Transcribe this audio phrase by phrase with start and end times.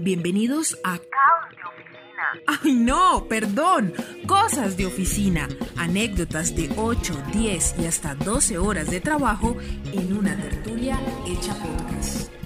[0.00, 2.60] Bienvenidos a Caos de Oficina.
[2.62, 3.26] ¡Ay no!
[3.28, 3.92] Perdón.
[4.28, 5.48] Cosas de oficina.
[5.76, 9.56] Anécdotas de 8, 10 y hasta 12 horas de trabajo
[9.92, 12.37] en una tertulia hecha podcast.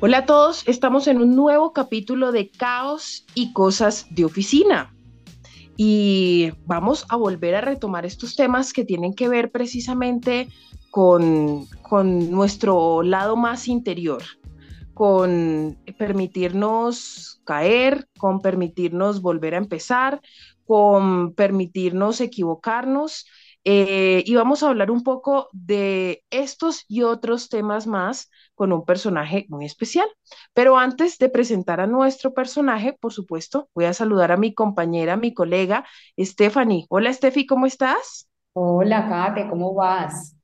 [0.00, 4.94] Hola a todos, estamos en un nuevo capítulo de Caos y Cosas de Oficina.
[5.76, 10.46] Y vamos a volver a retomar estos temas que tienen que ver precisamente
[10.92, 14.22] con, con nuestro lado más interior,
[14.94, 20.20] con permitirnos caer, con permitirnos volver a empezar,
[20.64, 23.26] con permitirnos equivocarnos.
[23.70, 28.86] Eh, y vamos a hablar un poco de estos y otros temas más con un
[28.86, 30.08] personaje muy especial.
[30.54, 35.18] Pero antes de presentar a nuestro personaje, por supuesto, voy a saludar a mi compañera,
[35.18, 35.84] mi colega,
[36.18, 36.86] Stephanie.
[36.88, 38.30] Hola, Steffi, ¿cómo estás?
[38.54, 40.34] Hola, Kate, ¿cómo vas?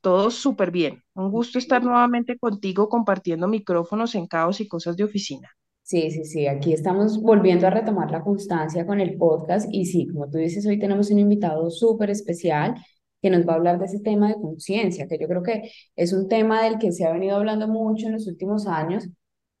[0.00, 1.02] Todo súper bien.
[1.12, 5.50] Un gusto estar nuevamente contigo compartiendo micrófonos en caos y cosas de oficina.
[5.84, 10.06] Sí, sí, sí, aquí estamos volviendo a retomar la constancia con el podcast y sí,
[10.06, 12.74] como tú dices, hoy tenemos un invitado súper especial
[13.20, 16.12] que nos va a hablar de ese tema de conciencia, que yo creo que es
[16.14, 19.06] un tema del que se ha venido hablando mucho en los últimos años,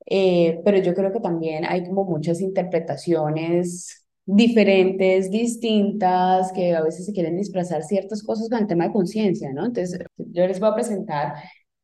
[0.06, 7.06] eh, pero yo creo que también hay como muchas interpretaciones diferentes, distintas, que a veces
[7.06, 9.66] se quieren disfrazar ciertas cosas con el tema de conciencia, ¿no?
[9.66, 11.34] Entonces, yo les voy a presentar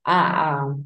[0.05, 0.77] a, a,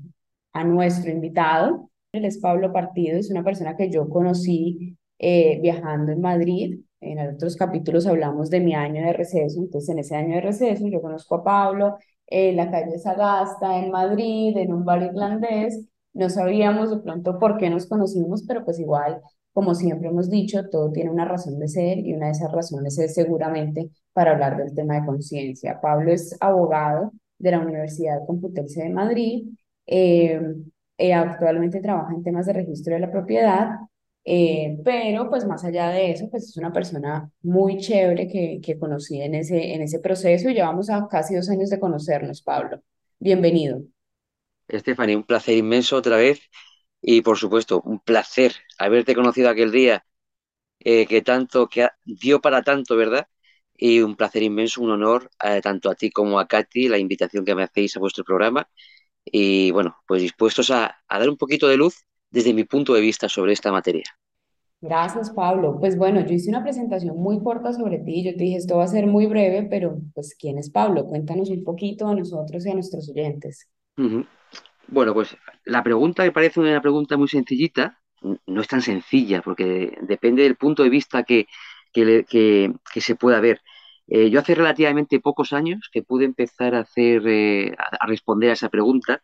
[0.55, 1.91] a nuestro invitado.
[2.15, 7.57] Es Pablo Partido, es una persona que yo conocí eh, viajando en Madrid en otros
[7.57, 11.37] capítulos hablamos de mi año de receso, entonces en ese año de receso yo conozco
[11.37, 15.87] a Pablo en la calle Sagasta, en Madrid, en un bar irlandés.
[16.15, 19.21] No sabíamos de pronto por qué nos conocimos, pero pues igual,
[19.53, 22.99] como siempre hemos dicho, todo tiene una razón de ser y una de esas razones
[22.99, 25.81] es seguramente para hablar del tema de conciencia.
[25.83, 29.49] Pablo es abogado de la Universidad Complutense de Madrid.
[29.87, 30.41] Eh,
[30.99, 33.69] eh, actualmente trabaja en temas de registro de la propiedad
[34.25, 38.79] eh, pero pues más allá de eso, pues es una persona muy chévere que, que
[38.79, 42.81] conocí en ese, en ese proceso y llevamos a casi dos años de conocernos, Pablo.
[43.19, 43.83] Bienvenido.
[44.69, 46.41] Estefany, un placer inmenso otra vez
[47.03, 50.07] y por supuesto, un placer haberte conocido aquel día
[50.81, 53.29] eh, que tanto, que dio para tanto, ¿verdad?
[53.77, 57.45] Y un placer inmenso, un honor eh, tanto a ti como a Katy la invitación
[57.45, 58.69] que me hacéis a vuestro programa
[59.25, 63.01] y bueno, pues dispuestos a, a dar un poquito de luz desde mi punto de
[63.01, 64.05] vista sobre esta materia.
[64.81, 65.79] Gracias, Pablo.
[65.81, 68.23] Pues bueno, yo hice una presentación muy corta sobre ti.
[68.23, 71.07] Yo te dije, esto va a ser muy breve, pero pues, ¿quién es Pablo?
[71.07, 73.67] Cuéntanos un poquito a nosotros y a nuestros oyentes.
[74.89, 75.35] Bueno, pues
[75.65, 80.57] la pregunta me parece una pregunta muy sencillita, no es tan sencilla, porque depende del
[80.57, 81.47] punto de vista que,
[81.91, 83.63] que, que, se pueda ver.
[84.07, 88.53] Eh, yo hace relativamente pocos años que pude empezar a hacer, eh, a responder a
[88.55, 89.23] esa pregunta,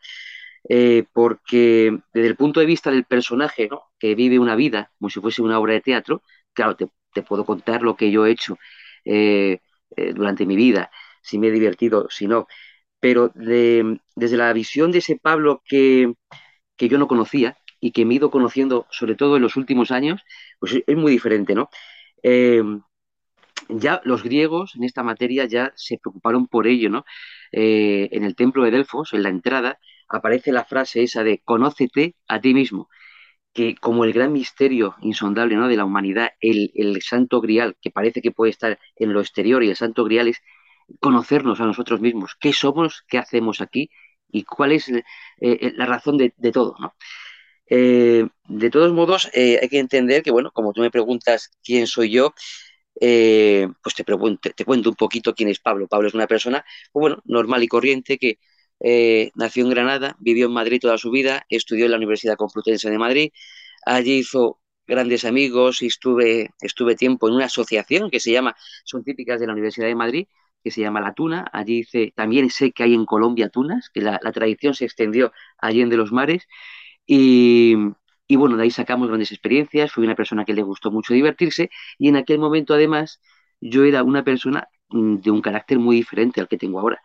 [0.69, 3.69] eh, porque desde el punto de vista del personaje,
[3.99, 6.89] que vive una vida como si fuese una obra de teatro, claro, te,
[7.23, 8.57] puedo contar lo que yo he hecho
[10.15, 10.91] durante mi vida,
[11.23, 12.47] si me he divertido, si no,
[13.01, 16.13] pero desde la visión de ese Pablo que,
[16.77, 19.91] que yo no conocía y que me he ido conociendo sobre todo en los últimos
[19.91, 20.23] años,
[20.61, 21.71] pues es muy diferente, ¿no?
[23.75, 27.05] Ya los griegos en esta materia ya se preocuparon por ello, ¿no?
[27.53, 29.79] en el templo de Delfos, en la entrada,
[30.11, 32.89] aparece la frase esa de conócete a ti mismo,
[33.53, 35.69] que como el gran misterio insondable ¿no?
[35.69, 39.71] de la humanidad, el, santo grial, que parece que puede estar en lo exterior y
[39.71, 40.39] el santo grial es
[40.99, 43.91] conocernos a nosotros mismos, qué somos, qué hacemos aquí
[44.29, 45.05] y cuál es eh,
[45.41, 46.75] eh, la razón de, todo.
[46.81, 46.95] ¿no?
[47.67, 52.11] Eh, de todos modos, hay que entender que, bueno, como tú me preguntas quién soy
[52.11, 52.35] yo,
[53.01, 54.05] pues te,
[54.55, 55.89] te, cuento un poquito quién es Pablo.
[55.89, 58.39] Pablo es una persona, pues bueno, normal y corriente que
[58.81, 62.91] eh, nació en Granada, vivió en Madrid toda su vida, estudió en la Universidad Complutense
[62.91, 63.33] de Madrid,
[63.87, 69.05] allí hizo grandes amigos y estuve, estuve tiempo en una asociación que se llama, son
[69.05, 70.27] típicas de la Universidad de Madrid,
[70.63, 71.47] que se llama La Tuna.
[71.53, 75.81] Allí hice, también sé que hay en Colombia tunas, que la, tradición se extendió allí
[75.83, 76.47] en de los mares.
[77.07, 77.75] Y,
[78.31, 79.93] y, bueno, de ahí sacamos grandes experiencias.
[79.93, 83.21] Fui una persona que le gustó mucho divertirse y en aquel momento además
[83.61, 87.01] yo era una persona mm, de un carácter muy diferente al que tengo ahora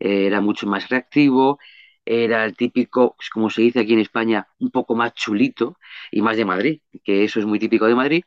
[0.00, 1.58] era mucho más reactivo,
[2.04, 5.78] era el típico, pues, como se dice aquí en España, un poco más chulito
[6.10, 8.24] y más de Madrid, que eso es muy típico de Madrid.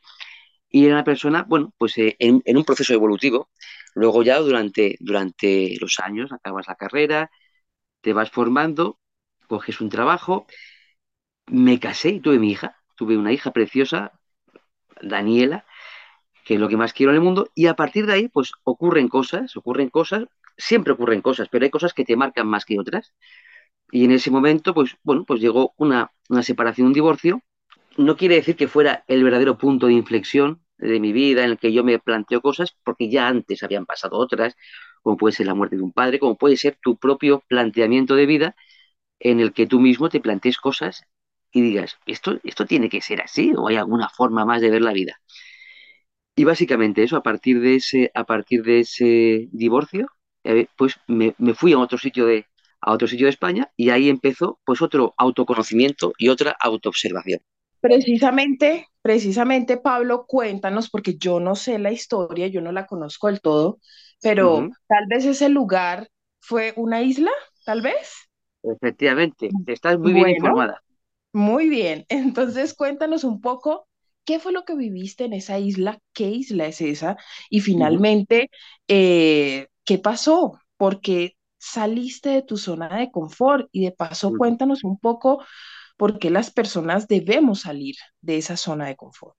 [0.70, 3.50] Y era una persona, bueno, pues eh, en, un proceso evolutivo.
[3.94, 7.30] Luego ya durante, durante los años acabas la carrera,
[8.00, 9.00] te vas formando,
[9.48, 10.46] coges un trabajo.
[11.46, 14.12] Me casé y tuve mi hija, tuve una hija preciosa,
[15.02, 15.66] Daniela,
[16.44, 18.52] que es lo que más quiero en el mundo, y a partir de ahí, pues
[18.64, 20.24] ocurren cosas, ocurren cosas,
[20.56, 23.14] siempre ocurren cosas, pero hay cosas que te marcan más que otras.
[23.90, 27.42] Y en ese momento, pues bueno, pues llegó una, una separación, un divorcio.
[27.96, 31.58] No quiere decir que fuera el verdadero punto de inflexión de mi vida en el
[31.58, 34.56] que yo me planteo cosas, porque ya antes habían pasado otras,
[35.02, 38.26] como puede ser la muerte de un padre, como puede ser tu propio planteamiento de
[38.26, 38.56] vida
[39.20, 41.04] en el que tú mismo te plantees cosas
[41.54, 44.82] y digas, esto, esto tiene que ser así o hay alguna forma más de ver
[44.82, 45.20] la vida.
[46.34, 50.08] Y básicamente eso, a partir de ese, a partir de ese divorcio,
[50.42, 52.46] eh, pues me, fui a otro sitio de
[52.80, 57.40] a otro sitio de España y ahí empezó pues otro autoconocimiento y otra autoobservación.
[57.80, 63.40] Precisamente, precisamente Pablo, cuéntanos, porque yo no sé la historia, yo no la conozco del
[63.40, 63.78] todo,
[64.20, 66.08] pero tal vez ese lugar
[66.40, 67.30] fue una isla,
[67.64, 68.28] tal vez.
[68.62, 70.83] Efectivamente, estás muy bien informada.
[71.34, 73.88] Muy bien, entonces cuéntanos un poco
[74.24, 77.16] qué fue lo que viviste en esa isla, qué isla es esa
[77.50, 78.50] y finalmente,
[78.88, 80.58] eh, ¿qué pasó?
[80.78, 85.44] Porque saliste de tu zona de confort y de paso cuéntanos un poco
[85.98, 89.36] por qué las personas debemos salir de esa zona de confort.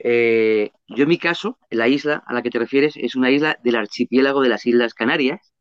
[0.00, 3.58] Eh, yo en mi caso, la isla a la que te refieres es una isla
[3.64, 5.52] del archipiélago de las Islas Canarias,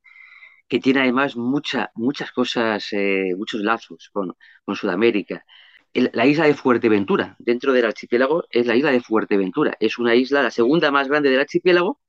[0.67, 4.35] que tiene además mucha, muchas cosas, eh, muchos lazos con,
[4.65, 5.45] con Sudamérica
[5.93, 9.75] la isla de Fuerteventura, dentro del archipiélago, es la isla de Fuerteventura.
[9.79, 11.99] Es una isla, la segunda más grande del archipiélago,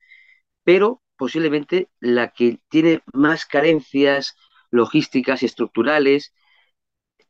[0.63, 4.35] pero posiblemente la que tiene más carencias
[4.71, 6.33] logísticas y estructurales,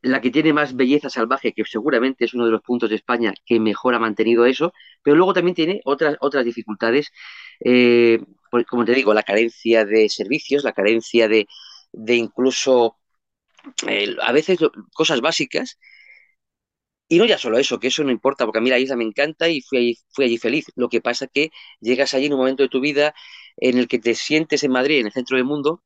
[0.02, 3.34] la que tiene más belleza salvaje, que seguramente es uno de los puntos de España
[3.46, 4.72] que mejor ha mantenido eso,
[5.04, 7.12] pero luego también tiene otras, otras dificultades,
[7.60, 8.20] eh,
[8.70, 11.48] como te digo, la carencia de servicios, la carencia de,
[12.16, 12.98] incluso
[13.88, 14.60] eh, a veces
[14.94, 15.80] cosas básicas
[17.08, 19.04] y no ya solo eso, que eso no importa, porque a mí la isla me
[19.04, 20.66] encanta y fui allí, fui allí feliz.
[20.76, 23.14] Lo que pasa es que llegas allí en un momento de tu vida
[23.58, 25.84] en el que te sientes en Madrid, en el centro del mundo,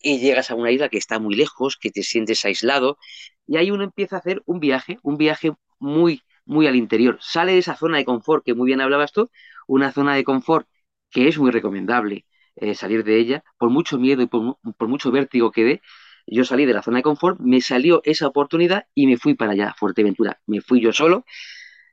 [0.00, 2.98] y llegas a una isla que está muy lejos, que te sientes aislado,
[3.46, 7.18] y ahí uno empieza a hacer un viaje, un viaje muy, muy al interior.
[7.20, 9.30] Sale de esa zona de confort que muy bien hablabas tú,
[9.66, 10.66] una zona de confort
[11.10, 12.26] que es muy recomendable
[12.56, 15.82] eh, salir de ella, por mucho miedo y por, por mucho vértigo que dé,
[16.26, 19.52] yo salí de la zona de confort, me salió esa oportunidad y me fui para
[19.52, 20.40] allá, Fuerteventura.
[20.46, 21.24] Me fui yo solo,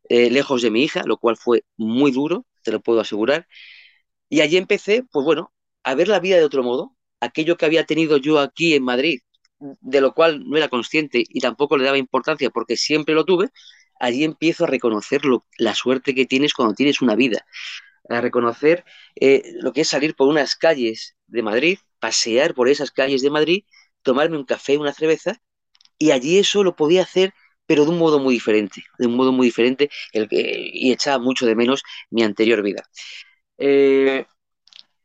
[0.09, 3.47] eh, lejos de mi hija, lo cual fue muy duro, te lo puedo asegurar.
[4.29, 5.53] Y allí empecé, pues bueno,
[5.83, 6.95] a ver la vida de otro modo.
[7.19, 9.19] Aquello que había tenido yo aquí en Madrid,
[9.59, 13.49] de lo cual no era consciente y tampoco le daba importancia porque siempre lo tuve,
[13.99, 15.21] allí empiezo a reconocer
[15.57, 17.45] la suerte que tienes cuando tienes una vida,
[18.09, 18.85] a reconocer
[19.15, 23.29] eh, lo que es salir por unas calles de Madrid, pasear por esas calles de
[23.29, 23.63] Madrid
[24.07, 25.37] tomarme un café, una cerveza,
[25.99, 27.33] y allí eso lo podía hacer,
[27.67, 31.45] pero de un modo muy diferente, de un modo muy diferente, el, y echaba mucho
[31.45, 32.83] de menos mi anterior vida.
[33.57, 34.25] Eh,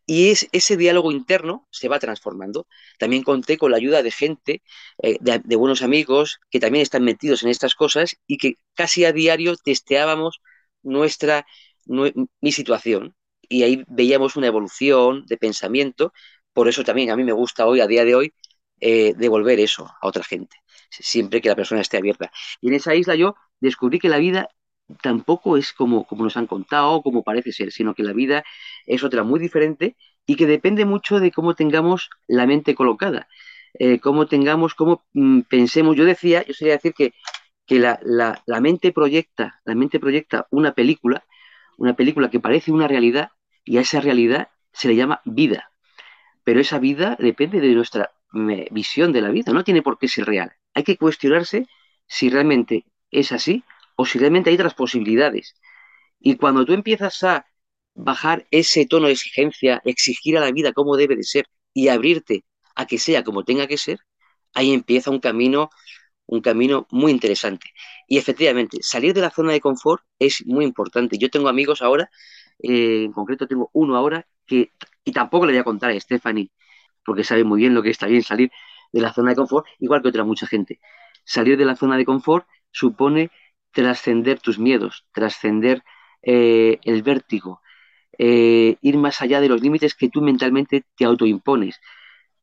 [0.07, 2.67] y es, ese diálogo interno se va transformando.
[2.99, 4.63] También conté con la ayuda de gente,
[5.03, 9.13] eh, de, buenos amigos, que también están metidos en estas cosas y que casi a
[9.13, 10.41] diario testeábamos
[10.83, 11.47] nuestra,
[11.87, 13.15] mi situación.
[13.49, 16.13] Y ahí veíamos una evolución de pensamiento.
[16.53, 18.35] Por eso también a mí me gusta hoy, a día de hoy,
[18.85, 20.57] eh, devolver eso a otra gente,
[20.91, 22.33] siempre que la persona esté abierta.
[22.61, 24.49] Y en esa isla yo descubrí que la vida
[25.01, 28.43] tampoco es como, como nos han contado, como parece ser, sino que la vida
[28.87, 29.97] es otra muy diferente
[30.27, 33.29] y que depende mucho de cómo tengamos la mente colocada,
[33.79, 35.95] eh, cómo tengamos, cómo mm, pensemos.
[35.95, 37.15] Yo decía, yo sería decir que,
[37.67, 41.25] que la, la, mente proyecta, la mente proyecta una película,
[41.79, 43.31] una película que parece una realidad
[43.65, 45.71] y a esa realidad se le llama vida.
[46.43, 50.27] Pero esa vida depende de nuestra visión de la vida, no tiene por qué ser
[50.27, 50.53] real.
[50.75, 51.67] Hay que cuestionarse
[52.07, 53.65] si realmente es así
[53.97, 55.55] o si realmente hay otras posibilidades.
[56.21, 57.47] Y cuando tú empiezas a
[57.95, 62.45] bajar ese tono de exigencia, exigir a la vida cómo debe de ser y abrirte
[62.75, 63.99] a que sea como tenga que ser,
[64.55, 65.71] ahí empieza un camino,
[66.27, 67.71] un camino muy interesante.
[68.09, 71.19] Y efectivamente, salir de la zona de confort es muy importante.
[71.19, 72.11] Yo tengo amigos ahora,
[72.63, 74.73] eh, en concreto tengo uno ahora, que,
[75.05, 76.51] y tampoco le voy a contar a Stephanie
[77.05, 78.51] porque sabe muy bien lo que está bien salir
[78.93, 80.81] de la zona de confort, igual que otra mucha gente.
[81.25, 83.31] Salir de la zona de confort supone
[83.73, 85.83] trascender tus miedos, trascender
[86.23, 87.63] eh, el vértigo,
[88.19, 91.81] eh, ir más allá de los límites que tú mentalmente te autoimpones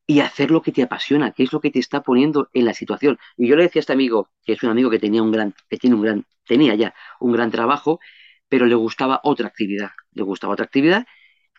[0.06, 2.74] y hacer lo que te apasiona, que es lo que te está poniendo en la
[2.74, 3.18] situación.
[3.36, 5.54] Y yo le decía a este amigo, que es un amigo que tenía un gran,
[5.68, 8.00] que tiene un gran, tenía ya un gran trabajo,
[8.48, 11.06] pero le gustaba otra actividad, le gustaba otra actividad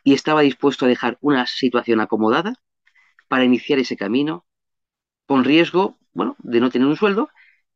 [0.03, 2.55] y estaba dispuesto a dejar una situación acomodada
[3.31, 4.45] para iniciar ese camino,
[5.25, 7.29] con riesgo, bueno, de no tener un sueldo,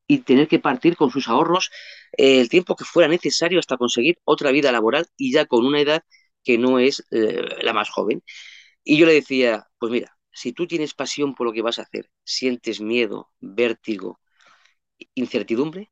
[0.05, 1.71] y tener que partir con sus ahorros
[2.17, 5.79] eh, el tiempo que fuera necesario hasta conseguir otra vida laboral y ya con una
[5.79, 6.03] edad
[6.43, 8.21] que no es eh, la más joven.
[8.83, 11.83] Y yo le decía, pues mira, si tú tienes pasión por lo que vas a
[11.83, 14.19] hacer, sientes miedo, vértigo,
[15.15, 15.91] incertidumbre,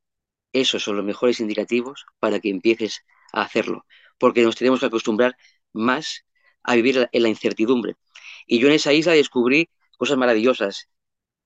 [0.52, 3.02] esos son los mejores indicativos para que empieces
[3.32, 3.86] a hacerlo,
[4.18, 5.36] porque nos tenemos que acostumbrar
[5.72, 6.26] más
[6.62, 7.96] a vivir en la incertidumbre.
[8.46, 10.88] Y yo en esa isla descubrí cosas maravillosas,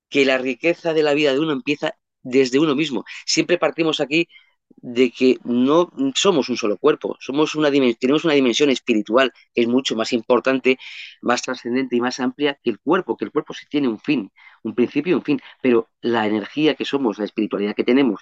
[0.08, 3.04] que la riqueza de la vida de uno empieza desde uno mismo.
[3.26, 4.28] Siempre partimos aquí
[4.76, 9.68] de que no somos un solo cuerpo, somos una tenemos una dimensión espiritual que es
[9.68, 10.78] mucho más importante,
[11.22, 14.30] más trascendente y más amplia que el cuerpo, que el cuerpo sí tiene un fin,
[14.62, 18.20] un principio y un fin, pero la energía que somos, la espiritualidad que tenemos,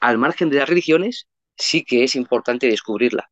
[0.00, 3.30] al margen de las religiones, sí que es importante descubrirla.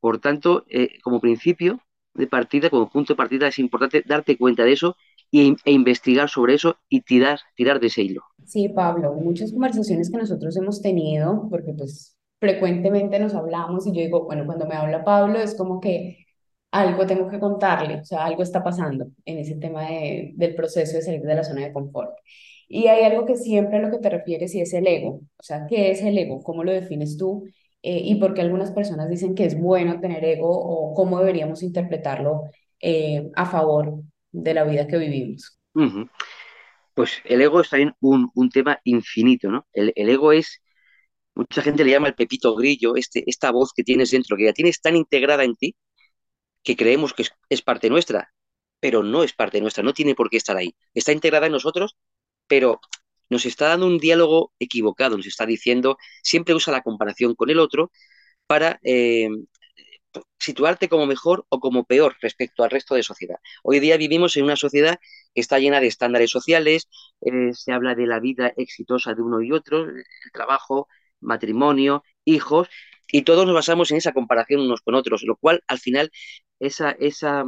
[0.00, 1.80] Por tanto, eh, como principio
[2.14, 4.96] de partida, como punto de partida, es importante darte cuenta de eso
[5.32, 8.22] e, investigar sobre eso y tirar, tirar de ese hilo.
[8.44, 14.00] Sí, Pablo, muchas conversaciones que nosotros hemos tenido, porque pues frecuentemente nos hablamos y yo
[14.00, 16.26] digo, bueno, cuando me habla Pablo es como que
[16.72, 20.96] algo tengo que contarle, o sea, algo está pasando en ese tema de, del proceso
[20.96, 22.12] de salir de la zona de confort.
[22.68, 25.20] Y hay algo que siempre a lo que te refieres y es el ego.
[25.38, 26.42] O sea, ¿qué es el ego?
[26.42, 27.44] ¿Cómo lo defines tú?
[27.82, 31.62] Eh, y por qué algunas personas dicen que es bueno tener ego o cómo deberíamos
[31.62, 32.44] interpretarlo
[32.80, 35.58] eh, a favor de la vida que vivimos.
[36.94, 39.66] Pues el ego es también un, un tema infinito, ¿no?
[39.72, 40.60] El, el, ego es,
[41.34, 44.52] mucha gente le llama el pepito grillo, este, esta voz que tienes dentro, que ya
[44.52, 45.74] tienes tan integrada en ti
[46.62, 48.32] que creemos que es, es parte nuestra,
[48.80, 50.74] pero no es parte nuestra, no tiene por qué estar ahí.
[50.94, 51.96] Está integrada en nosotros,
[52.46, 52.80] pero
[53.30, 57.58] nos está dando un diálogo equivocado, nos está diciendo, siempre usa la comparación con el
[57.60, 57.90] otro
[58.46, 59.28] para eh,
[60.38, 63.36] situarte como mejor o como peor respecto al resto de sociedad.
[63.62, 64.98] Hoy día vivimos en una sociedad
[65.34, 66.88] que está llena de estándares sociales,
[67.20, 70.88] eh, se habla de la vida exitosa de uno y otro, el trabajo,
[71.20, 72.68] matrimonio, hijos,
[73.12, 76.10] y todos nos basamos en esa comparación unos con otros, lo cual al final
[76.58, 77.44] esa, esa,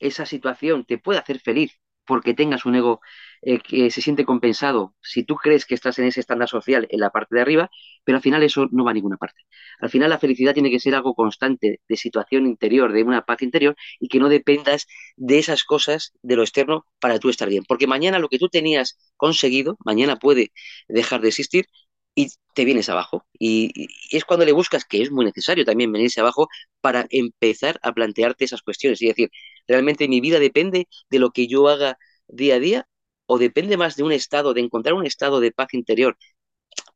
[0.00, 1.72] esa situación te puede hacer feliz
[2.04, 3.00] porque tengas un ego
[3.42, 7.00] eh, que se siente compensado si tú crees que estás en ese estándar social en
[7.00, 7.70] la parte de arriba,
[8.04, 9.42] pero al final eso no va a ninguna parte.
[9.80, 13.42] Al final la felicidad tiene que ser algo constante, de situación interior, de una paz
[13.42, 17.64] interior, y que no dependas de esas cosas de lo externo para tú estar bien.
[17.66, 20.52] Porque mañana lo que tú tenías conseguido, mañana puede
[20.88, 21.66] dejar de existir
[22.14, 23.26] y te vienes abajo.
[23.38, 26.48] Y, y, es cuando le buscas, que es muy necesario también venirse abajo,
[26.80, 29.30] para empezar a plantearte esas cuestiones y decir,
[29.68, 32.88] ¿realmente mi vida depende de lo que yo haga día a día
[33.28, 36.16] o depende más de un estado, de encontrar un estado de paz interior.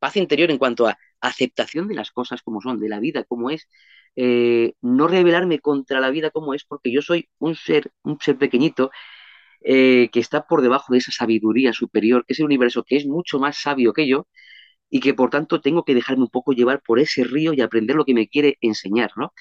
[0.00, 3.50] Paz interior en cuanto a aceptación de las cosas como son, de la vida como
[3.50, 3.68] es,
[4.16, 8.38] eh, no rebelarme contra la vida como es, porque yo soy un ser, un ser
[8.38, 8.90] pequeñito
[9.62, 13.06] eh, que está por debajo de esa sabiduría superior, que es el universo que es
[13.06, 14.26] mucho más sabio que yo
[14.90, 17.96] y que por tanto tengo que dejarme un poco llevar por ese río y aprender
[17.96, 19.32] lo que me quiere enseñar, ¿no?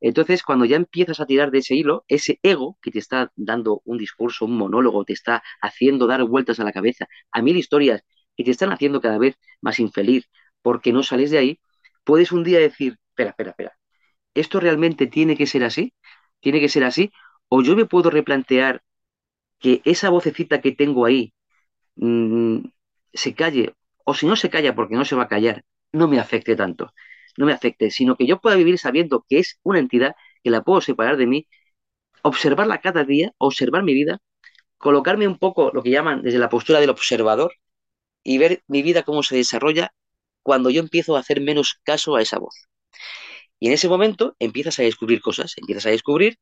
[0.00, 3.82] Entonces, cuando ya empiezas a tirar de ese hilo, ese ego que te está dando
[3.84, 8.02] un discurso, un monólogo, te está haciendo dar vueltas a la cabeza a mil historias
[8.36, 10.28] que te están haciendo cada vez más infeliz
[10.62, 11.60] porque no sales de ahí,
[12.04, 13.72] puedes un día decir, espera, espera, espera,
[14.34, 15.94] ¿esto realmente tiene que ser así?
[16.40, 17.12] ¿Tiene que ser así?
[17.48, 18.82] ¿O yo me puedo replantear
[19.58, 21.34] que esa vocecita que tengo ahí
[21.96, 22.60] mmm,
[23.12, 23.74] se calle?
[24.04, 26.92] O si no se calla porque no se va a callar, no me afecte tanto
[27.40, 30.62] no me afecte, sino que yo pueda vivir sabiendo que es una entidad que la
[30.62, 31.48] puedo separar de mí,
[32.22, 34.20] observarla cada día, observar mi vida,
[34.78, 37.54] colocarme un poco lo que llaman desde la postura del observador
[38.22, 39.94] y ver mi vida cómo se desarrolla
[40.42, 42.54] cuando yo empiezo a hacer menos caso a esa voz.
[43.58, 46.38] Y en ese momento empiezas a descubrir cosas, empiezas a descubrir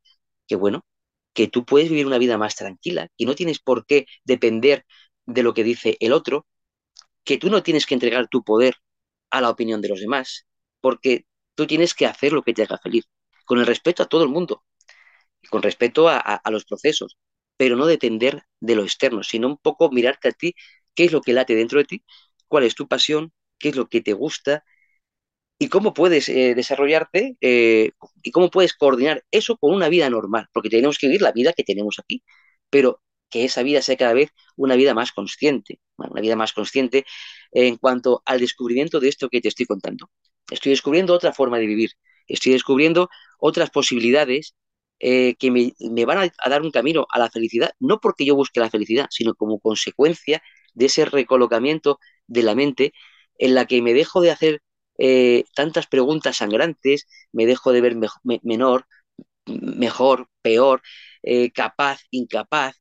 [0.49, 0.85] que, bueno,
[1.33, 4.85] que tú puedes vivir una vida más tranquila, que no tienes por qué depender
[5.27, 6.47] de lo que dice el otro,
[7.25, 8.77] que tú no tienes que entregar tu poder
[9.31, 10.47] a la opinión de los demás,
[10.81, 13.05] porque tú tienes que hacer lo que te haga feliz,
[13.45, 14.65] con el respeto a todo el mundo,
[15.51, 17.19] con respeto a, los procesos,
[17.57, 20.55] pero no depender de lo externo, sino un poco mirarte a ti,
[20.95, 22.05] qué es lo que late dentro de ti,
[22.49, 24.65] cuál es tu pasión, qué es lo que te gusta
[25.59, 27.93] y cómo puedes eh, desarrollarte eh,
[28.23, 31.53] y cómo puedes coordinar eso con una vida normal, porque tenemos que vivir la vida
[31.53, 32.23] que tenemos aquí,
[32.71, 37.05] pero que esa vida sea cada vez una vida más consciente, una vida más consciente
[37.53, 40.11] en cuanto al descubrimiento de esto que te estoy contando.
[40.51, 41.91] Estoy descubriendo otra forma de vivir,
[42.27, 44.55] estoy descubriendo otras posibilidades
[45.01, 48.35] eh, que me, me van a, dar un camino a la felicidad, no porque yo
[48.35, 50.43] busque la felicidad, sino como consecuencia
[50.75, 52.93] de ese recolocamiento de la mente
[53.39, 54.63] en la que me dejo de hacer
[54.99, 58.87] eh, tantas preguntas sangrantes, me dejo de ver me, me, menor,
[59.47, 60.83] mejor, peor,
[61.23, 62.77] eh, capaz, incapaz,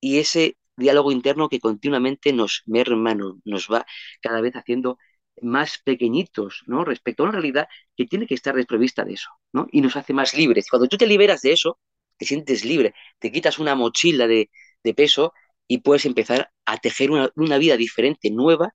[0.00, 3.86] y ese diálogo interno que continuamente nos merma, nos, va
[4.20, 4.98] cada vez haciendo
[5.42, 6.84] más pequeñitos, ¿no?
[6.84, 9.66] Respecto a una realidad que tiene que estar desprovista de eso, ¿no?
[9.72, 10.68] Y nos hace más libres.
[10.70, 11.78] Cuando tú te liberas de eso,
[12.16, 14.50] te sientes libre, te quitas una mochila de,
[14.96, 15.34] peso
[15.66, 18.72] y puedes empezar a tejer una, una, vida diferente, nueva,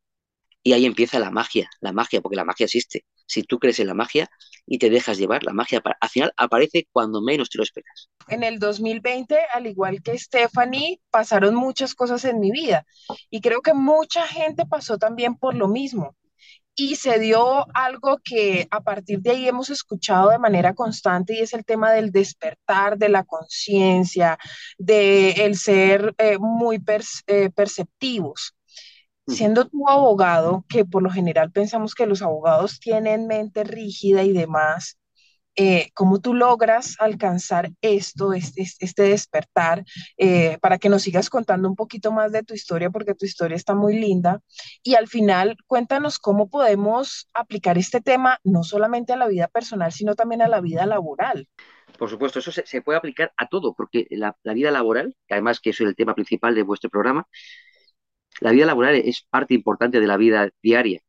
[0.63, 3.03] y ahí empieza la magia, la magia, porque la magia existe.
[3.25, 4.29] Si tú crees en la magia
[4.65, 8.09] y te dejas llevar, la magia al final aparece cuando menos te lo esperas.
[8.29, 12.85] En el 2020, al igual que Stephanie, pasaron muchas cosas en mi vida
[13.29, 16.15] y creo que mucha gente pasó también por lo mismo.
[16.75, 21.39] Y se dio algo que a partir de ahí hemos escuchado de manera constante y
[21.39, 24.39] es el tema del despertar de la conciencia,
[24.79, 26.81] de el ser eh, muy
[27.27, 28.55] eh, perceptivos.
[29.27, 34.33] Siendo tu abogado, que por lo general pensamos que los abogados tienen mente rígida y
[34.33, 34.97] demás,
[35.55, 39.83] eh, ¿cómo tú logras alcanzar esto, este, este despertar,
[40.17, 43.55] eh, para que nos sigas contando un poquito más de tu historia, porque tu historia
[43.55, 44.41] está muy linda?
[44.81, 49.91] Y al final, cuéntanos cómo podemos aplicar este tema no solamente a la vida personal,
[49.91, 51.47] sino también a la vida laboral.
[51.97, 55.81] Por supuesto, eso se, puede aplicar a todo, porque la, vida laboral, además que es
[55.81, 57.27] el tema principal de vuestro programa,
[58.41, 61.01] la vida laboral es parte importante de la vida diaria.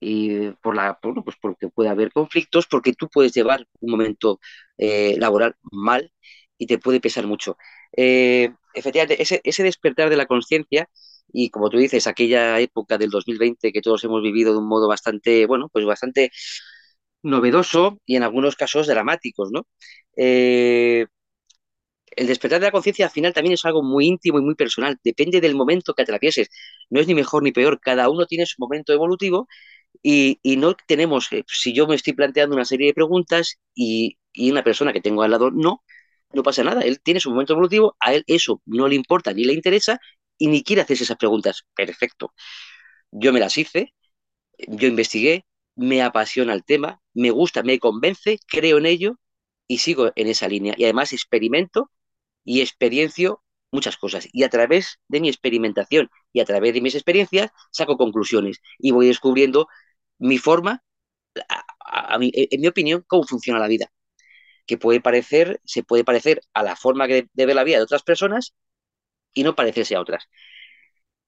[0.00, 4.40] Y por la, bueno, pues porque puede haber conflictos, porque tú puedes llevar un momento
[4.78, 6.12] eh, laboral mal
[6.58, 7.56] y te puede pesar mucho.
[7.96, 10.88] Eh, efectivamente, ese, ese despertar de la conciencia
[11.32, 14.88] y como tú dices, aquella época del 2020 que todos hemos vivido de un modo
[14.88, 16.30] bastante, bueno, pues bastante
[17.22, 19.66] novedoso y en algunos casos dramáticos, ¿no?
[20.16, 21.06] Eh,
[22.16, 24.98] el despertar de la conciencia al final también es algo muy íntimo y muy personal,
[25.02, 26.48] depende del momento que atravieses,
[26.90, 29.48] no es ni mejor ni peor, cada uno tiene su momento evolutivo
[30.02, 34.18] y, no tenemos, eh, si yo me estoy planteando una serie de preguntas y,
[34.50, 35.84] una persona que tengo al lado no,
[36.32, 39.44] no pasa nada, él tiene su momento evolutivo, a él eso no le importa ni
[39.44, 40.00] le interesa
[40.38, 42.34] y ni quiere hacerse esas preguntas, perfecto.
[43.12, 43.94] Yo me las hice,
[44.68, 45.46] yo investigué,
[45.76, 49.18] me apasiona el tema, me gusta, me convence, creo en ello
[49.68, 50.74] y sigo en esa línea.
[50.76, 51.90] Y además experimento
[52.44, 54.28] y experiencio muchas cosas.
[54.32, 58.92] Y a través de mi experimentación y a través de mis experiencias saco conclusiones y
[58.92, 59.68] voy descubriendo
[60.28, 60.82] mi forma,
[62.50, 63.92] en mi opinión, cómo funciona la vida.
[64.66, 67.84] Que puede parecer, se puede parecer a la forma que de ver la vida de
[67.84, 68.54] otras personas
[69.34, 70.28] y no parecerse a otras.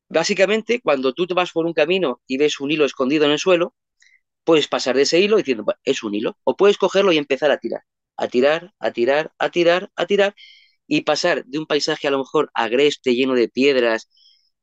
[0.08, 3.38] Básicamente, cuando tú te vas por un camino y ves un hilo escondido en el
[3.38, 3.74] suelo,
[4.44, 7.58] puedes pasar de ese hilo diciendo, es un hilo, o puedes cogerlo y empezar a
[7.58, 7.82] tirar,
[8.16, 10.34] a tirar, a tirar, a tirar, a tirar,
[10.86, 14.08] y pasar de un paisaje a lo mejor agreste, lleno de piedras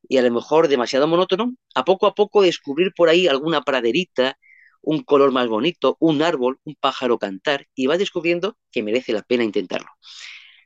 [0.08, 4.38] y a lo mejor demasiado monótono, a poco a poco descubrir por ahí alguna praderita,
[4.82, 9.22] un color más bonito, un árbol, un pájaro cantar, y vas descubriendo que merece la
[9.22, 9.88] pena intentarlo.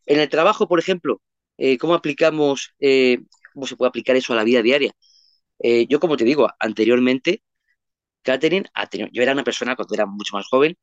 [0.06, 1.20] En el trabajo, por ejemplo,
[1.58, 3.18] eh, ¿cómo aplicamos, eh,
[3.64, 4.92] se puede aplicar eso a la vida diaria?
[5.60, 7.42] Eh, yo, como te digo, anteriormente,
[8.22, 8.68] Catherine,
[9.12, 10.76] yo era una persona cuando era mucho más joven,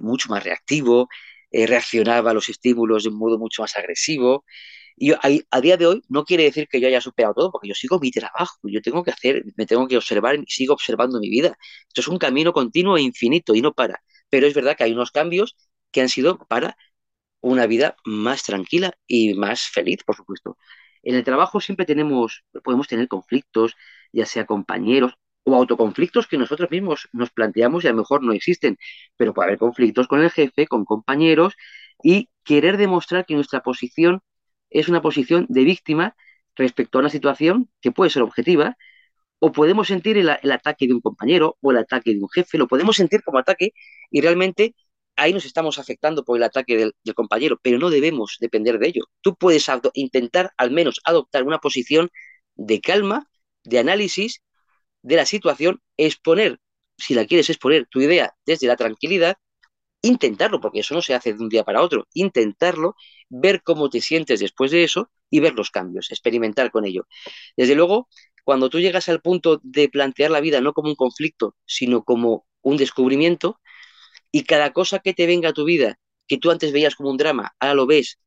[0.00, 1.08] mucho más reactivo,
[1.50, 4.44] eh, reaccionaba a los estímulos de un modo mucho más agresivo.
[4.96, 7.74] Y a, día de hoy no quiere decir que yo haya superado todo, porque yo
[7.74, 11.56] sigo mi trabajo, yo tengo que hacer, me tengo que observar, sigo observando mi vida.
[11.88, 14.00] Esto es un camino continuo e infinito y no para.
[14.30, 15.56] Pero es verdad que hay unos cambios
[15.90, 16.76] que han sido para
[17.40, 20.58] una vida más tranquila y más feliz, por supuesto.
[21.02, 23.76] En el trabajo siempre tenemos, podemos tener conflictos,
[24.12, 28.32] ya sea compañeros, o autoconflictos que nosotros mismos nos planteamos y a lo mejor no
[28.32, 28.78] existen,
[29.16, 31.54] pero puede haber conflictos con el jefe, con compañeros
[32.02, 34.22] y querer demostrar que nuestra posición
[34.74, 36.16] es una posición de víctima
[36.56, 38.76] respecto a una situación que puede ser objetiva,
[39.38, 42.68] o podemos sentir el, ataque de un compañero o el ataque de un jefe, lo
[42.68, 43.72] podemos sentir como ataque
[44.10, 44.74] y realmente
[45.16, 48.88] ahí nos estamos afectando por el ataque del, del compañero, pero no debemos depender de
[48.88, 49.04] ello.
[49.20, 52.10] Tú puedes intentar al menos adoptar una posición
[52.56, 53.28] de calma,
[53.64, 54.42] de análisis
[55.02, 56.58] de la situación, exponer,
[56.96, 59.36] si la quieres exponer, tu idea desde la tranquilidad,
[60.04, 62.94] intentarlo, porque eso no se hace de un día para otro, intentarlo,
[63.28, 67.06] ver cómo te sientes después de eso y ver los cambios, experimentar con ello.
[67.56, 68.08] Desde luego,
[68.44, 72.46] cuando tú llegas al punto de plantear la vida no como un conflicto, sino como
[72.60, 73.60] un descubrimiento,
[74.30, 77.16] y cada cosa que te venga a tu vida, que tú antes veías como un
[77.16, 78.18] drama, ahora lo ves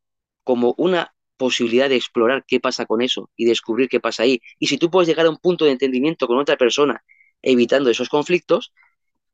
[0.43, 4.41] como una posibilidad de explorar qué pasa con eso y descubrir qué pasa ahí.
[4.57, 7.03] Y si tú puedes llegar a un punto de entendimiento con otra persona
[7.43, 8.73] evitando esos conflictos,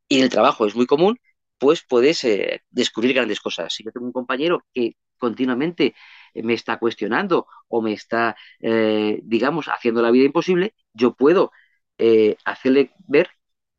[0.09, 1.17] y en el trabajo es muy común,
[1.63, 3.73] pues puedes eh, descubrir grandes cosas.
[3.73, 5.95] Si yo tengo un compañero que continuamente
[6.35, 11.51] me está cuestionando o me está, eh, digamos, haciendo la vida imposible, yo puedo
[11.97, 13.29] eh, hacerle ver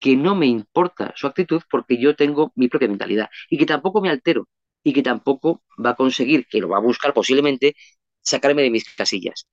[0.00, 4.00] que no me importa su actitud porque yo tengo mi propia mentalidad y que tampoco
[4.00, 4.48] me altero
[4.82, 7.74] y que tampoco va a conseguir, que lo va a buscar posiblemente,
[8.22, 9.46] sacarme de mis casillas.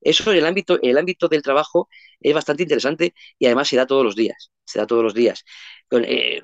[0.00, 1.88] Eso en el ámbito, el ámbito del trabajo
[2.20, 5.44] es bastante interesante y además se da todos los días, se da todos los días.
[5.88, 6.42] Con, eh,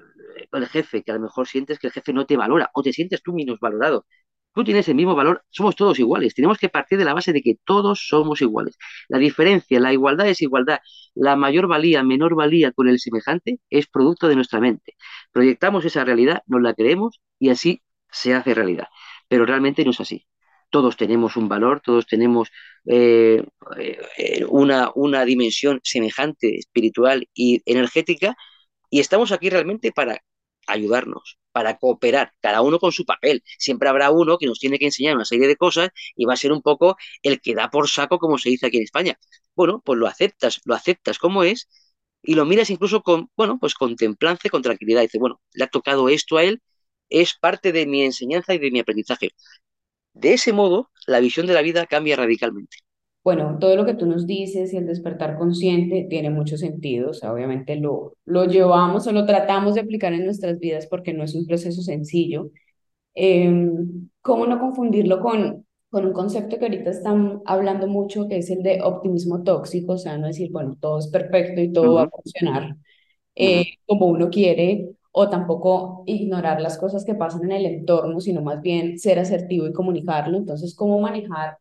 [0.52, 2.92] el jefe, que a lo mejor sientes que el jefe no te valora o te
[2.92, 4.06] sientes tú menos valorado.
[4.52, 6.34] Tú tienes el mismo valor, somos todos iguales.
[6.34, 8.76] Tenemos que partir de la base de que todos somos iguales.
[9.08, 10.80] La diferencia, la igualdad es igualdad.
[11.14, 14.96] La mayor valía, menor valía con el semejante es producto de nuestra mente.
[15.32, 18.88] Proyectamos esa realidad, nos la creemos y así se hace realidad.
[19.28, 20.26] Pero realmente no es así
[20.70, 22.50] todos tenemos un valor, todos tenemos
[22.86, 23.44] eh,
[24.16, 28.36] eh, una, una dimensión semejante, espiritual y energética,
[28.90, 30.20] y estamos aquí realmente para
[30.72, 33.42] ayudarnos, para cooperar, cada uno con su papel.
[33.58, 36.36] Siempre habrá uno que nos tiene que enseñar una serie de cosas y va a
[36.36, 39.18] ser un poco el que da por saco, como se dice aquí en España.
[39.54, 41.68] Bueno, pues lo aceptas, lo aceptas como es
[42.22, 45.02] y lo miras incluso con, bueno, pues con templanza con tranquilidad.
[45.02, 46.62] Dice, bueno, le ha tocado esto a él,
[47.08, 49.30] es parte de mi enseñanza y de mi aprendizaje.
[50.14, 52.78] De ese modo, la visión de la vida cambia radicalmente.
[53.22, 57.14] Bueno, todo lo que tú nos dices y el despertar consciente tiene mucho sentido, o
[57.14, 61.24] sea, obviamente lo, lo llevamos o lo tratamos de aplicar en nuestras vidas porque no
[61.24, 62.50] es un proceso sencillo.
[63.14, 68.50] Em, ¿cómo no confundirlo con, con un concepto que ahorita están hablando mucho, que es
[68.50, 72.02] el de optimismo tóxico, o sea, no decir, bueno, todo es perfecto y todo va
[72.04, 72.76] a funcionar
[73.36, 78.42] eh, como uno quiere, o tampoco ignorar las cosas que pasan en el entorno, sino
[78.42, 80.36] más bien ser asertivo y comunicarlo.
[80.38, 81.58] Entonces, ¿cómo manejar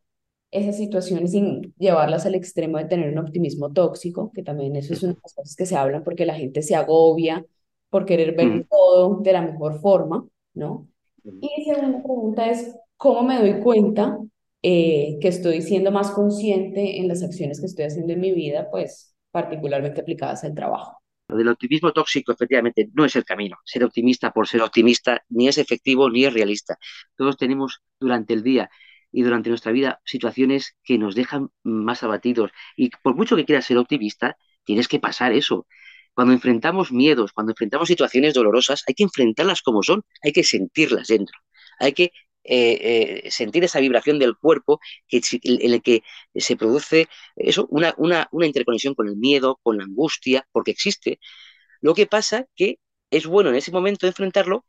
[0.50, 4.32] esas situaciones sin llevarlas al extremo de tener un optimismo tóxico?
[4.34, 6.74] Que también eso es una de las cosas que se hablan porque la gente se
[6.74, 7.44] agobia
[7.88, 10.88] por querer ver todo de la mejor forma, ¿no?
[11.24, 14.18] Y segunda pregunta es, ¿cómo me doy cuenta
[14.62, 18.68] eh, que estoy siendo más consciente en las acciones que estoy haciendo en mi vida,
[18.70, 20.98] pues particularmente aplicadas al trabajo?
[21.28, 23.56] Lo del optimismo tóxico, efectivamente, no es el camino.
[23.64, 26.76] Ser optimista por ser optimista ni es efectivo ni es realista.
[27.16, 28.68] Todos tenemos durante el día
[29.12, 32.50] y durante nuestra vida situaciones que nos dejan más abatidos.
[32.76, 35.66] Y por mucho que quieras ser optimista, tienes que pasar eso.
[36.14, 41.08] Cuando enfrentamos miedos, cuando enfrentamos situaciones dolorosas, hay que enfrentarlas como son, hay que sentirlas
[41.08, 41.38] dentro.
[41.78, 42.12] Hay que
[42.44, 46.02] eh, eh, sentir esa vibración del cuerpo que, en el que
[46.34, 51.20] se produce eso, una, una, una interconexión con el miedo, con la angustia, porque existe.
[51.80, 52.78] Lo que pasa que
[53.10, 54.64] es bueno en ese momento enfrentarlo,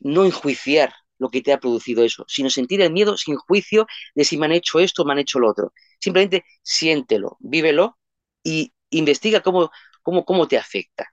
[0.00, 0.94] no enjuiciar
[1.24, 4.46] lo que te ha producido eso, sino sentir el miedo sin juicio de si me
[4.46, 5.72] han hecho esto o me han hecho lo otro.
[5.98, 7.98] Simplemente siéntelo, vívelo
[8.42, 9.70] y investiga cómo,
[10.02, 11.10] cómo, cómo te afecta.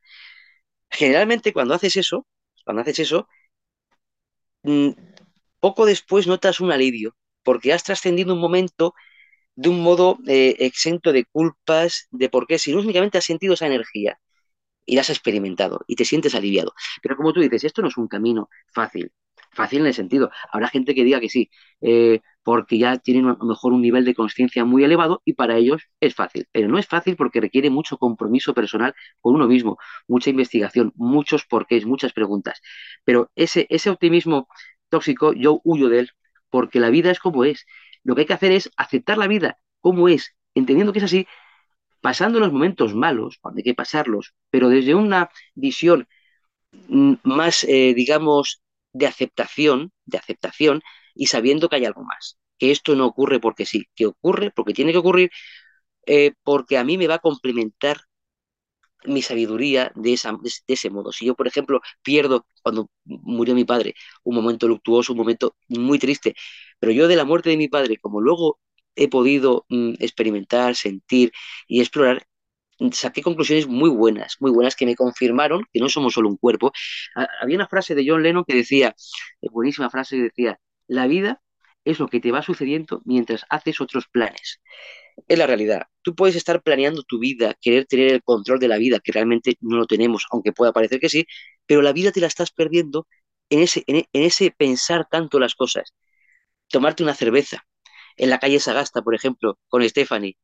[0.90, 2.28] Generalmente cuando haces eso,
[2.66, 3.28] cuando haces eso,
[4.64, 4.90] mm,
[5.60, 8.94] poco después notas un alivio, porque has trascendido un momento
[9.56, 13.68] de un modo eh, exento de culpas, de por qué, si únicamente has sentido esa
[13.68, 14.20] energía
[14.86, 16.74] y la has experimentado y te sientes aliviado.
[17.02, 19.12] Pero como tú dices, esto no es un camino fácil,
[19.52, 20.32] fácil en el sentido.
[20.52, 21.50] Habrá gente que diga que sí,
[21.82, 25.58] eh, porque ya tienen a lo mejor un nivel de conciencia muy elevado y para
[25.58, 26.48] ellos es fácil.
[26.52, 31.46] Pero no es fácil porque requiere mucho compromiso personal con uno mismo, mucha investigación, muchos
[31.46, 32.62] porqués, muchas preguntas.
[33.04, 34.48] Pero ese, ese optimismo
[34.90, 36.10] tóxico, yo huyo de él,
[36.50, 37.66] porque la vida es como es.
[38.04, 41.28] Lo que hay que hacer es aceptar la vida como es, entendiendo que es así,
[42.02, 46.08] pasando los momentos malos, cuando hay que pasarlos, pero desde una visión
[46.90, 48.62] mm, más, eh, digamos,
[48.94, 50.82] de aceptación, de aceptación
[51.16, 54.74] y sabiendo que hay algo más, que esto no ocurre porque sí, que ocurre porque
[54.74, 55.32] tiene que ocurrir,
[56.06, 58.02] eh, porque a mí me va a complementar
[59.06, 61.12] mi sabiduría de, esa, de, ese modo.
[61.12, 65.98] Si yo, por ejemplo, pierdo cuando murió mi padre, un momento luctuoso, un momento muy
[66.00, 66.36] triste,
[66.80, 68.60] pero yo de la muerte de mi padre, como luego
[68.96, 71.32] he podido mm, experimentar, sentir
[71.68, 72.28] y explorar,
[72.92, 76.72] saqué conclusiones muy buenas, muy buenas que me confirmaron que no somos solo un cuerpo.
[77.42, 78.96] Había una frase de John Lennon que decía,
[79.42, 81.42] eh, buenísima frase que decía, la vida
[81.86, 84.62] es lo que te va sucediendo mientras haces otros planes
[85.28, 85.84] es la realidad.
[86.02, 89.58] Tú puedes estar planeando tu vida, querer tener el control de la vida, que realmente
[89.62, 91.26] no lo tenemos, aunque pueda parecer que sí,
[91.66, 93.08] pero la vida te la estás perdiendo
[93.50, 95.94] en ese, en, ese pensar tanto las cosas.
[96.70, 97.66] Tomarte una cerveza
[98.18, 100.38] en la calle Sagasta, por ejemplo, con Stephanie.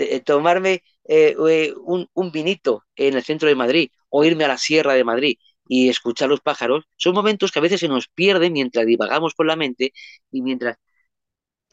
[0.00, 4.48] Eh, tomarme eh, eh, un, un vinito en el centro de Madrid o irme a
[4.48, 5.36] la sierra de Madrid
[5.68, 9.46] y escuchar los pájaros, son momentos que a veces se nos pierden mientras divagamos con
[9.46, 9.92] la mente
[10.30, 10.76] y mientras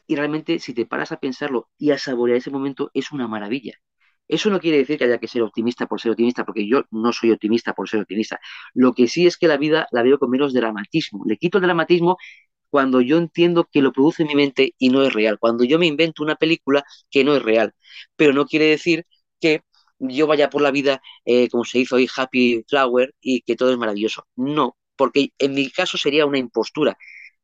[0.06, 3.74] y realmente, si te paras a pensarlo y a saborear ese momento, es una maravilla.
[4.26, 7.12] Eso no quiere decir que haya que ser optimista por ser optimista, porque yo no
[7.12, 8.38] soy optimista por ser optimista.
[8.74, 11.24] Lo que sí es que la vida la veo con menos dramatismo.
[11.26, 12.16] Le quito el dramatismo
[12.70, 15.38] cuando yo entiendo que lo produce mi mente y no es real.
[15.38, 17.74] Cuando yo me invento una película que no es real.
[18.16, 19.06] Pero no quiere decir
[19.40, 19.62] que
[19.98, 23.72] yo vaya por la vida, eh, como se hizo hoy, Happy Flower, y que todo
[23.72, 24.26] es maravilloso.
[24.36, 26.96] No, porque en mi caso sería una impostura.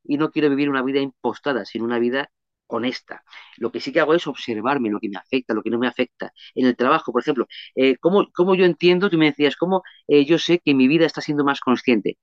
[0.04, 2.30] Y no quiero vivir una vida impostada, sino una vida
[2.66, 3.24] honesta.
[3.56, 5.86] Lo que sí que hago es observarme lo que me afecta, lo que no me
[5.88, 6.32] afecta.
[6.54, 9.10] En el trabajo, por ejemplo, eh, ¿cómo, yo entiendo?
[9.10, 12.18] Tú me decías, ¿cómo eh, yo sé que mi vida está siendo más consciente?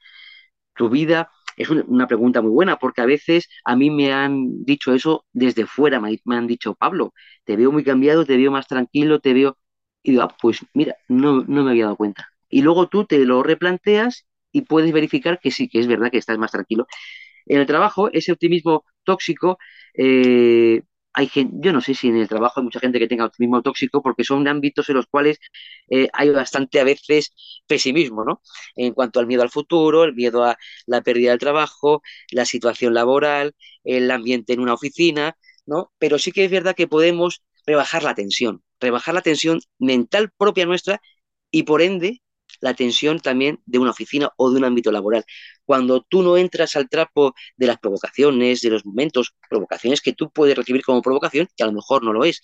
[0.76, 4.93] Tu vida es una pregunta muy buena porque a veces a mí me han dicho
[4.93, 7.13] eso desde fuera, me, han dicho, Pablo,
[7.45, 9.58] te veo muy cambiado, te veo más tranquilo, te veo...
[10.04, 12.30] Y digo, ah, pues mira, no, no me había dado cuenta.
[12.50, 16.17] Y luego tú te lo replanteas y puedes verificar que sí, que es verdad que
[16.17, 16.88] estás más tranquilo.
[17.45, 19.58] En el trabajo, ese optimismo tóxico,
[19.95, 23.26] eh, hay gente, yo no sé si en el trabajo hay mucha gente que tenga
[23.26, 25.39] optimismo tóxico porque son ámbitos en los cuales
[25.89, 27.34] eh, hay bastante a veces
[27.67, 28.41] pesimismo, ¿no?
[28.76, 32.93] En cuanto al miedo al futuro, el miedo a la pérdida del trabajo, la situación
[32.93, 35.91] laboral, el ambiente en una oficina, ¿no?
[36.00, 40.65] Pero sí que es verdad que podemos rebajar la tensión, rebajar la tensión mental propia
[40.65, 41.02] nuestra
[41.52, 42.21] y por ende
[42.62, 45.26] la tensión también de una oficina o de un ámbito laboral.
[45.65, 50.32] Cuando tú no entras al trapo de las provocaciones, de los momentos, provocaciones que tú
[50.32, 52.41] puedes recibir como provocación, que a lo mejor no lo es.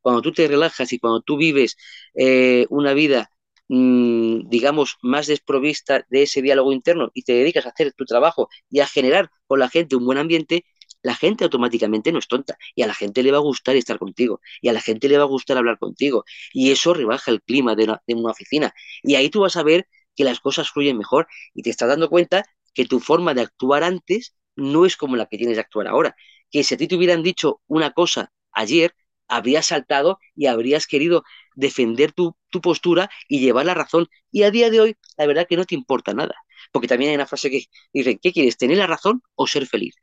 [0.00, 1.76] Cuando tú te relajas y cuando tú vives
[2.14, 3.30] eh, una vida,
[3.68, 8.48] mm, digamos, más desprovista de ese diálogo interno y te dedicas a hacer tu trabajo
[8.70, 10.64] y a generar con la gente un buen ambiente,
[11.02, 13.98] la gente automáticamente no es tonta y a la gente le va a gustar estar
[13.98, 17.42] contigo y a la gente le va a gustar hablar contigo y eso rebaja el
[17.42, 21.28] clima de una, oficina y ahí tú vas a ver que las cosas fluyen mejor
[21.54, 25.26] y te estás dando cuenta que tu forma de actuar antes no es como la
[25.26, 26.16] que tienes de actuar ahora,
[26.50, 28.94] que si a ti te hubieran dicho una cosa ayer,
[29.28, 31.22] habrías saltado y habrías querido
[31.54, 35.46] defender tu, tu postura y llevar la razón y a día de hoy la verdad
[35.48, 36.34] que no te importa nada.
[36.72, 38.56] Porque también hay una frase que dice, ¿qué quieres?
[38.56, 39.94] ¿Tener la razón o ser feliz?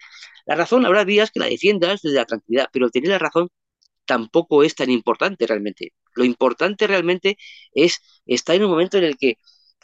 [0.46, 3.50] La razón habrá días que la defiendas desde la tranquilidad, pero tener la razón
[4.06, 5.94] tampoco es tan importante realmente.
[6.16, 7.38] Lo importante realmente
[7.74, 9.38] es estar en un momento en el que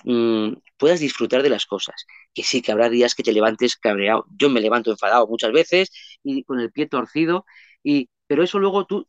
[0.06, 2.06] mm, puedas disfrutar de las cosas.
[2.34, 4.26] Que sí, que habrá días que te levantes cabreado.
[4.38, 5.92] Yo me levanto enfadado muchas veces
[6.24, 7.46] y con el pie torcido,
[7.84, 9.08] y, pero eso luego tú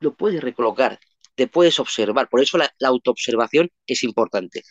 [0.00, 0.98] lo puedes recolocar,
[1.34, 2.28] te puedes observar.
[2.28, 4.62] Por eso la, la autoobservación es importante.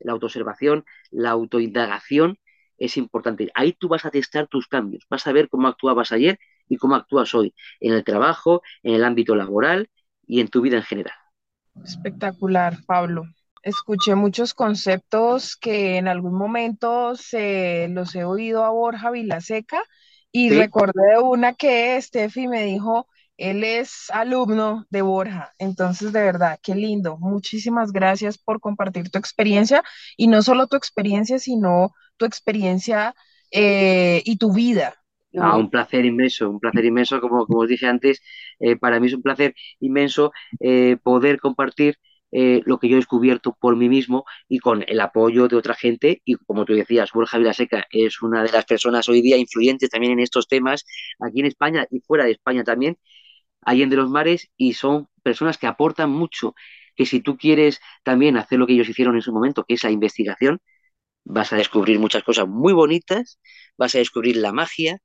[0.00, 2.38] La autoobservación, la autoindagación
[2.78, 3.50] es importante.
[3.54, 6.38] Ahí tú vas a testar tus cambios, vas a ver cómo actuabas ayer
[6.68, 9.90] y cómo actúas hoy, en el trabajo, en el ámbito laboral
[10.26, 11.14] y en tu vida en general.
[11.84, 13.24] Espectacular, Pablo.
[13.62, 19.82] Escuché muchos conceptos que en algún momento se los he oído a Borja Vilaseca
[20.30, 26.58] y recordé una que Steffi me dijo, él es alumno de Borja, entonces de verdad,
[26.62, 27.18] qué lindo.
[27.18, 29.82] Muchísimas gracias por compartir tu experiencia
[30.16, 33.14] y no solo tu experiencia, sino tu experiencia
[33.50, 34.94] eh, y tu vida.
[35.36, 38.20] Ah, un placer inmenso, un placer inmenso, como, como os dije antes,
[38.58, 41.96] eh, para mí es un placer inmenso eh, poder compartir
[42.30, 46.20] lo que yo he descubierto por mí mismo y con el apoyo de otra gente.
[46.26, 50.12] Y como tú decías, Borja Vilaseca es una de las personas hoy día influyentes también
[50.12, 50.84] en estos temas,
[51.20, 52.98] aquí en España y fuera de España también,
[53.66, 56.54] en de los mares, y son personas que aportan mucho,
[56.96, 59.84] que si tú quieres también hacer lo que ellos hicieron en su momento, que es
[59.84, 60.60] la investigación,
[61.28, 63.38] vas a descubrir muchas cosas muy bonitas,
[63.76, 64.98] vas a descubrir la magia.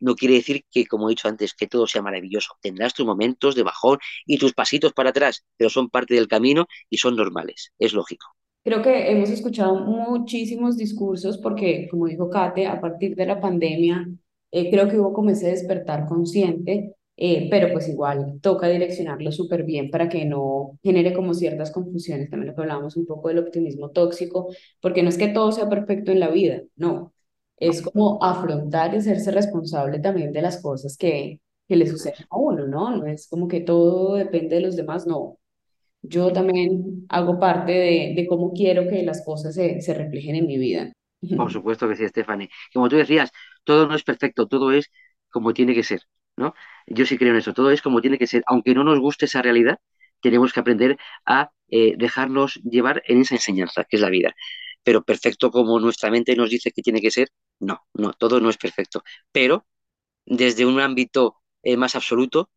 [0.00, 2.54] No quiere decir que, como he dicho antes, que todo sea maravilloso.
[2.60, 6.66] Tendrás tus momentos de bajón y tus pasitos para atrás, pero son parte del camino
[6.90, 8.26] y son normales, es lógico.
[8.64, 14.06] Creo que hemos escuchado muchísimos discursos porque, como dijo Kate, a partir de la pandemia,
[14.50, 19.64] eh, creo que hubo como ese despertar consciente eh, pero pues igual toca direccionarlo súper
[19.64, 23.40] bien para que no genere como ciertas confusiones, también lo que hablábamos un poco del
[23.40, 24.48] optimismo tóxico,
[24.82, 27.14] porque no es que todo sea perfecto en la vida, no,
[27.58, 32.38] es como afrontar y hacerse responsable también de las cosas que, que le suceden a
[32.38, 32.96] uno, ¿no?
[32.96, 35.38] No es como que todo depende de los demás, no.
[36.02, 40.46] Yo también hago parte de, de cómo quiero que las cosas se, se reflejen en
[40.46, 40.92] mi vida.
[41.34, 42.50] Por supuesto que sí, Stephanie.
[42.72, 43.30] Como tú decías,
[43.64, 44.90] todo no es perfecto, todo es
[45.30, 46.02] como tiene que ser.
[46.86, 49.26] Yo sí creo en eso, todo es como tiene que ser, aunque no nos guste
[49.26, 49.78] esa realidad,
[50.20, 54.34] tenemos que aprender a eh, dejarnos llevar en esa enseñanza, que es la vida.
[54.82, 58.50] Pero perfecto como nuestra mente nos dice que tiene que ser, no, no, todo no
[58.50, 59.02] es perfecto.
[59.32, 59.66] Pero
[60.24, 62.50] desde un ámbito eh, más absoluto,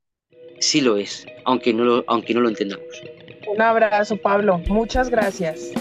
[0.60, 2.86] sí lo es, aunque no lo, aunque no lo entendamos.
[3.48, 4.60] Un abrazo, Pablo.
[4.68, 5.72] Muchas gracias.